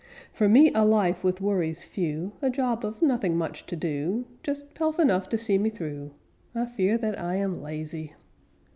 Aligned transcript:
For 0.33 0.49
me, 0.49 0.71
a 0.73 0.83
life 0.83 1.23
with 1.23 1.41
worries 1.41 1.85
few, 1.85 2.31
A 2.41 2.49
job 2.49 2.83
of 2.83 3.03
nothing 3.03 3.37
much 3.37 3.67
to 3.67 3.75
do, 3.75 4.25
Just 4.41 4.73
pelf 4.73 4.99
enough 4.99 5.29
to 5.29 5.37
see 5.37 5.59
me 5.59 5.69
through: 5.69 6.09
I 6.55 6.65
fear 6.65 6.97
that 6.97 7.19
I 7.21 7.35
am 7.35 7.61
lazy. 7.61 8.15